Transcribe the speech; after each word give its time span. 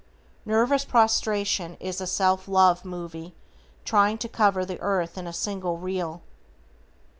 Nervous 0.47 0.83
prostration 0.83 1.75
is 1.79 2.01
a 2.01 2.07
self 2.07 2.47
love 2.47 2.83
"Movie" 2.83 3.35
trying 3.85 4.17
to 4.17 4.27
cover 4.27 4.65
the 4.65 4.79
earth 4.81 5.15
in 5.15 5.27
a 5.27 5.31
single 5.31 5.77
reel. 5.77 6.23